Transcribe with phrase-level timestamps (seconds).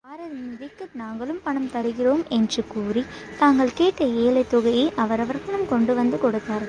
[0.03, 6.59] பாரதி நிதிக்கு நாங்களும் பணம் தருகிறோம் என்று கூறித் தாங்கள் கேட்ட ஏலத்தொகையை அவரவர்களும் கொண்டு வந்து கொடுத்தார்கள்.